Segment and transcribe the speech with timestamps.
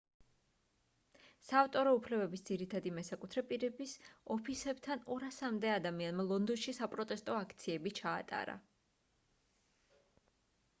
[1.49, 3.93] საავტორო უფლებების ძირითადი მესაკუთრე პირების
[4.37, 8.61] ოფისებთან 200-მდე ადამიანმა ლონდონში საპროტესტო აქციები ჩაატარა